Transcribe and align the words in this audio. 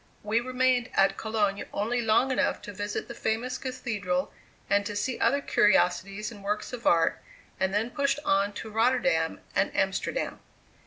We 0.23 0.39
remained 0.39 0.89
at 0.95 1.15
Cologne 1.15 1.63
only 1.71 2.01
long 2.01 2.31
enough 2.31 2.59
to 2.63 2.73
visit 2.73 3.07
the 3.07 3.13
famous 3.13 3.59
cathedral 3.59 4.33
and 4.67 4.83
to 4.87 4.95
see 4.95 5.19
other 5.19 5.41
curiosities 5.41 6.31
and 6.31 6.43
works 6.43 6.73
of 6.73 6.87
art, 6.87 7.21
and 7.59 7.71
then 7.71 7.91
pushed 7.91 8.17
on 8.25 8.51
to 8.53 8.71
Rotterdam 8.71 9.41
and 9.55 9.69
Amsterdam. 9.77 10.39